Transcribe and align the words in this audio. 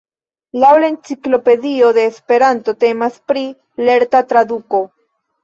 Laŭ 0.61 0.69
la 0.83 0.87
Enciklopedio 0.93 1.91
de 1.99 2.07
Esperanto 2.13 2.75
temas 2.85 3.21
pri 3.33 3.45
"lerta 3.91 4.25
traduko". 4.33 4.83